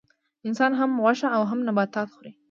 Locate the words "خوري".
2.13-2.31